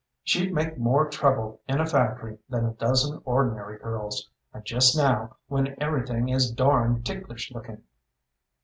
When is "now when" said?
4.97-5.75